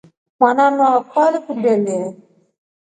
[0.39, 1.97] Mwananu wakwa alikumdelye.